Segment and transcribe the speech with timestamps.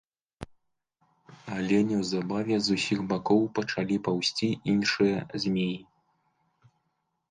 [1.57, 5.15] Але неўзабаве з усіх бакоў пачалі паўзці іншыя
[5.47, 5.81] змеі.